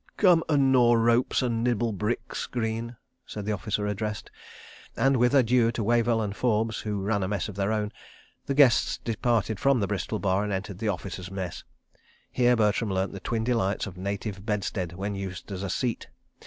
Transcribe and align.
"Come 0.17 0.43
and 0.49 0.71
gnaw 0.71 0.95
ropes 0.95 1.43
and 1.43 1.63
nibble 1.63 1.91
bricks, 1.91 2.47
Greene," 2.47 2.95
said 3.23 3.45
the 3.45 3.51
officer 3.51 3.85
addressed, 3.85 4.31
and 4.97 5.15
with 5.17 5.35
adieux 5.35 5.69
to 5.73 5.83
Wavell 5.83 6.23
and 6.23 6.35
Forbes, 6.35 6.79
who 6.79 6.99
ran 7.03 7.21
a 7.21 7.27
mess 7.27 7.47
of 7.47 7.53
their 7.55 7.71
own, 7.71 7.91
the 8.47 8.55
guests 8.55 8.97
departed 8.97 9.59
from 9.59 9.79
the 9.79 9.85
Bristol 9.85 10.17
Bar 10.17 10.43
and 10.43 10.51
entered 10.51 10.79
the 10.79 10.87
Officers' 10.87 11.29
Mess. 11.29 11.63
Here 12.31 12.55
Bertram 12.55 12.89
learnt 12.91 13.11
the 13.11 13.19
twin 13.19 13.43
delights 13.43 13.85
of 13.85 13.95
a 13.95 13.99
native 13.99 14.43
bedstead 14.43 14.93
when 14.93 15.13
used 15.13 15.51
as 15.51 15.61
a 15.61 15.69
seat. 15.69 16.07